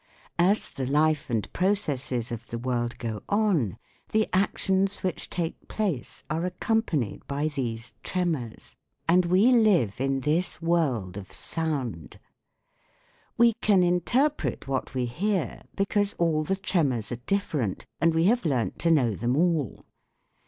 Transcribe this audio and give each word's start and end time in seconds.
As 0.39 0.71
the 0.71 0.87
life 0.87 1.29
and 1.29 1.53
processes 1.53 2.31
of 2.31 2.47
the 2.47 2.57
world 2.57 2.97
go 2.97 3.21
on 3.29 3.77
the 4.11 4.27
actions 4.33 5.03
which 5.03 5.29
take 5.29 5.67
place 5.67 6.23
are 6.27 6.43
accompanied 6.43 7.27
by 7.27 7.49
these 7.49 7.93
tremors, 8.01 8.75
and 9.07 9.27
we 9.27 9.51
live 9.51 10.01
in 10.01 10.15
WHAT 10.15 10.19
IS 10.23 10.23
SOUND? 10.23 10.23
this 10.23 10.59
world 10.59 11.17
of 11.17 11.31
sound. 11.31 12.19
We 13.37 13.53
can 13.61 13.83
interpret 13.83 14.67
what 14.67 14.95
we 14.95 15.05
hear 15.05 15.61
because 15.75 16.15
all 16.15 16.43
the 16.43 16.55
tremors 16.55 17.11
are 17.11 17.21
different 17.27 17.85
and 17.99 18.15
we 18.15 18.23
have 18.23 18.43
learnt 18.43 18.79
to 18.79 18.89
know 18.89 19.11
them 19.11 19.37
all. 19.37 19.85